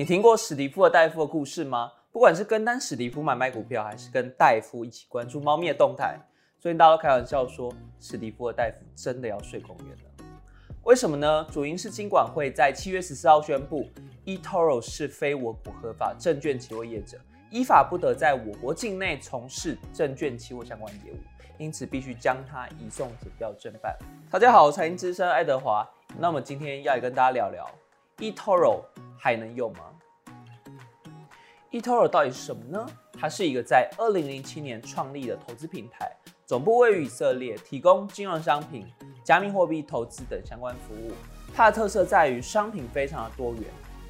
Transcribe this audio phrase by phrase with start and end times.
[0.00, 1.92] 你听过史蒂夫和戴夫的故事吗？
[2.10, 6.18] 不管是跟单史蒂夫买卖股票，还是跟戴夫一起关注猫咪的动态，
[6.58, 7.70] 最近大家都开玩笑说，
[8.00, 10.24] 史蒂夫和戴夫真的要睡公园了。
[10.84, 11.46] 为什么呢？
[11.52, 13.90] 主因是金管会在七月十四号宣布
[14.24, 17.18] ，eToro 是非我国合法证券期货业者，
[17.50, 21.18] 依法不得在我国境内从事证券期货相关业务，
[21.58, 23.94] 因此必须将它移送检调侦办。
[24.30, 25.86] 大家好，财经资深爱德华，
[26.18, 27.68] 那么今天要来跟大家聊聊
[28.20, 28.82] eToro
[29.18, 29.80] 还能用吗
[31.70, 32.86] ？eToro 到底是什么呢？
[33.18, 38.86] 它是一个在二零零七年创立的投资平台，总部位于以色列，提供金融商品。
[39.22, 41.12] 加密货币投资等相关服务，
[41.54, 43.62] 它的特色在于商品非常的多元。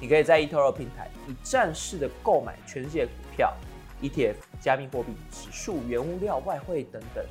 [0.00, 3.52] 你可以在 eToro 平台一站式的购买全世界股票、
[4.00, 7.24] ETF、加密货币、指数、原物料、外汇等等。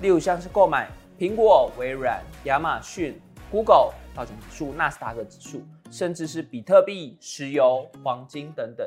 [0.00, 8.86] 例如像是购买苹果、微软、亚马逊、Google、道琼指数、纳斯达克指数，甚至是比特币、石油、黄金等等。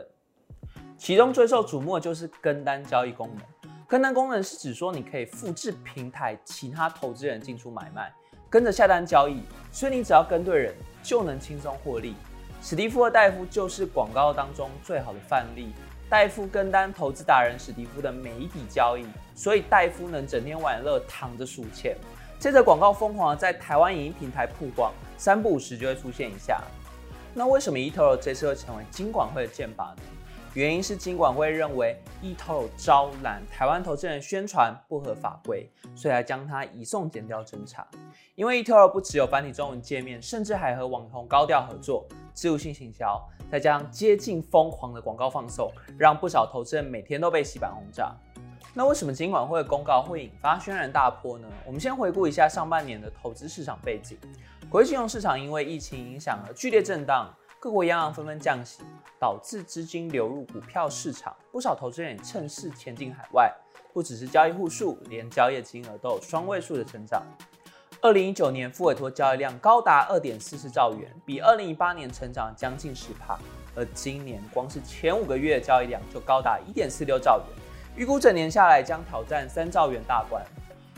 [0.97, 3.71] 其中最受瞩目的就是跟单交易功能。
[3.87, 8.13] 跟单功能是指说你可以复制平台其他投资人进出买卖。
[8.49, 12.15] 跟着下单交易，所以你只要跟对人就能轻松获利。
[12.61, 15.71] 史蒂夫和戴夫就是广告当中最好的范例。
[16.09, 21.95] 戴夫跟单投资达人史蒂夫的每一笔交易，所以戴夫能整天玩乐躺着数钱。
[22.39, 26.63] 接着广告疯狂在台湾影音平台曝光，三不五时就会出现一下。
[27.33, 30.01] 那为什么 eToro 这次会成为金管会的箭靶呢？
[30.53, 37.85] 原因是金管会认为 eToro 招揽台湾投资人宣传不合法规，所以来将它移送检调侦查。
[38.35, 48.15] 因为 eToro 不只有繁体中文界面，甚至还和网红高调合作，自由性行销，再加上接近疯狂的广告放送，让不少投资人每天都被洗版轰炸。
[48.73, 51.47] 那为什么金管会的公告会引发轩然大波呢？
[51.65, 54.17] 我们先回顾一下上半年的投资市场背景，
[54.69, 57.33] 国际金融市场因为疫情影响而剧烈震荡。
[57.61, 58.83] 各国央行纷纷降息，
[59.19, 63.53] 导致资金流入股票市场，不少投资人也趁势前进海外。
[63.91, 67.21] 不只是交易户数，连交易金额都有双位数的成长。
[67.99, 73.37] 二零一九年副委托交易量高达二点四四兆元，比二零一八年成长将近十帕。
[73.75, 77.58] 而今年光是前五个月交易量就高达一点四六兆元，
[77.95, 80.43] 预估整年下来将挑战三兆元大关。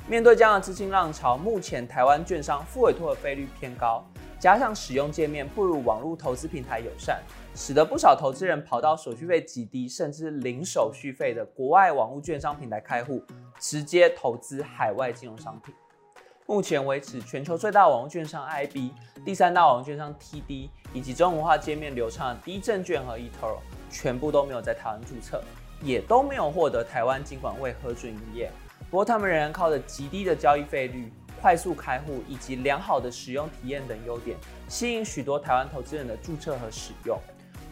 [0.08, 4.06] 面对这样的资金浪潮，目前台湾券商付委托的费率偏高。
[4.40, 7.22] 加上使用界面不如网络投资平台友善，
[7.54, 13.24] 使得不少投资人跑到手续费极低甚至零手续费的国外网络券商平台开户，
[13.60, 15.72] 直接投资海外金融商品。
[16.48, 18.92] 目前为止，全球最大网络券商 IB、
[19.24, 23.60] 第三大网络券商 TD 以及中文化界面流畅的 D 证券和 eToro，
[23.92, 25.44] 全部都没有在台湾注册，
[25.82, 28.52] 也都没有获得台湾金管会核准营业。
[28.90, 31.12] 不过，他们仍然靠着极低的交易费率。
[31.42, 34.38] 快速开户以及良好的使用体验等优点，
[34.68, 37.20] 吸引许多台湾投资人的注册和使用。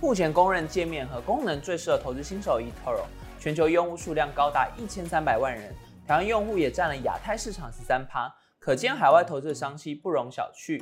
[0.02, 3.04] 目前公认界面和功能最适合投资新手 eToro，
[3.40, 5.72] 全球用户数量高达一千三百万人，
[6.08, 10.82] 台湾用户也占了亚太市场十三趴，可见海外投资的商机不容小觑。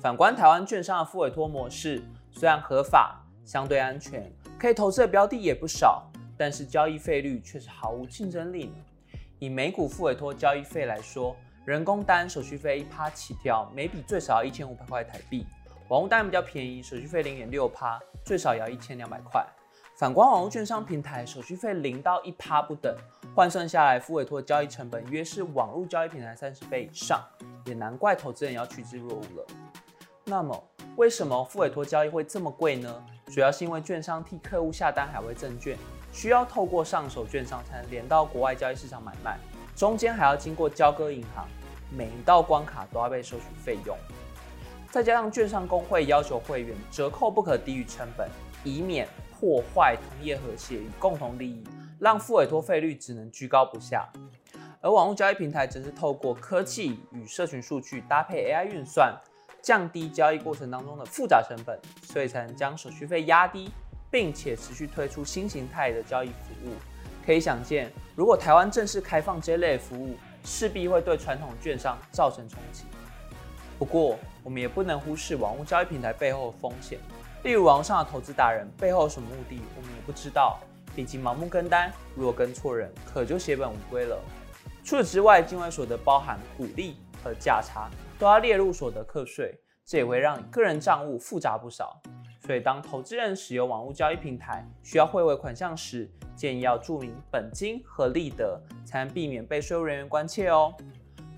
[0.00, 2.00] 反观台湾券商的副委托模式，
[2.30, 8.74] 虽然合法、相对安全，可以投资的标的也不少，但是交易费率却是毫无竞争力呢。
[9.40, 15.46] 以美股付委托交易费来说，人工单手续费一趴起跳，每笔最少要一千五百块台币。
[15.88, 19.44] 网络单比较便宜，手续费零点六趴，最少也要一千两百块。
[19.96, 22.96] 反观网络券商平台，手续费零到一趴不等，
[23.34, 27.20] 换算下来，付委托交易成本约是网络交易平台三十倍以上，
[27.64, 29.46] 也难怪投资人要趋之若鹜了。
[30.24, 30.64] 那么，
[30.96, 33.04] 为什么付委托交易会这么贵呢？
[33.26, 35.76] 主要是因为券商替客户下单海外证券，
[36.12, 39.38] 需要透过上手券商才能连到国外交易市场买卖，
[39.76, 41.46] 中间还要经过交割银行。
[41.90, 43.96] 每一道关卡都要被收取费用，
[44.90, 48.28] 再加上券商工会要求会员折扣不可低于成本，
[48.62, 51.64] 以免破坏同业和谐与共同利益，
[51.98, 54.06] 让付委托费率只能居高不下。
[54.82, 59.18] 而网络交易平台则是透过科技与社群数据搭配 AI 运算，
[59.62, 63.70] 降低交易过程当中的复杂成本，所以才能将手续费压低，
[64.10, 66.74] 并且持续推出新形态的交易服务。
[67.24, 72.84] 可以想见，如果台湾正式开放这类服务，势必会对传统券商造成冲击。
[73.78, 76.98] 不过，我们也不能忽视网络交易平台背后的风险，
[77.44, 80.58] 例如网上的投资达人背后有什么目的，我们也不知道。
[80.96, 84.18] 以及盲目跟单，如果跟错人，可就血本无归了。
[84.82, 87.88] 除此之外，境外所得包含股利和价差，
[88.18, 89.54] 都要列入所得课税，
[89.84, 92.02] 这也会让你个人账务复杂不少。
[92.48, 100.72] 所以，当投资人使用网络交易平台需要汇汇款项时，建议要注明本金和利得，才能避免被税务人员关切哦。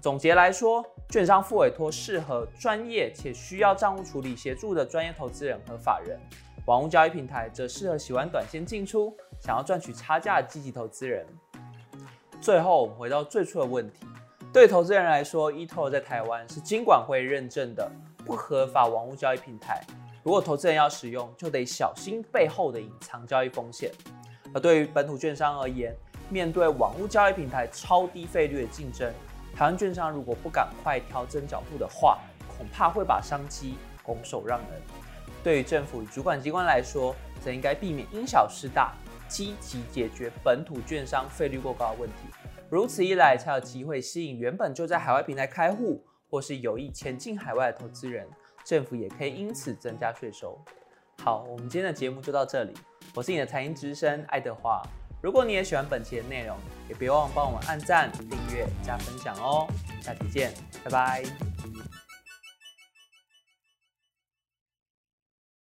[0.00, 6.16] 总结来说，券商副委托适合专业且需要账务处理协助的专业投资人和法人。
[6.66, 11.26] 网物交易平台则适合喜欢短线进出、想要赚取差价的积极投资人。
[12.40, 14.06] 最后，我们回到最初的问题：
[14.52, 17.90] 对投资人来说，eToro 在台湾是金管会认证的
[18.24, 19.84] 不合法网物交易平台。
[20.22, 23.90] 如果投资人要使用，就得小心背后的隐藏交易风险。
[24.52, 25.96] 而对于本土券商而言，
[26.28, 29.10] 面对网物交易平台超低费率的竞争，
[29.56, 32.18] 台湾券商如果不赶快调整脚步的话，
[32.48, 34.82] 恐怕会把商机拱手让人。
[35.42, 38.92] 对于政府与主管机关来说，则应该避免因小失大，
[39.26, 42.16] 积极解决本土券商费率过高的问题。
[42.68, 48.28] 如此一来，才有机会吸引原本就在海外平台开户或是有意前进海外的投资人，
[48.70, 50.56] 政府也可以因此增加税收。
[51.24, 52.72] 好，我们今天的节目就到这里。
[53.16, 54.80] 我是你的财经之声爱德华。
[55.20, 56.56] 如果你也喜欢本期的内容，
[56.88, 59.66] 也别忘帮我们按赞、订阅、加分享哦。
[60.00, 60.52] 下期见，
[60.84, 61.49] 拜拜。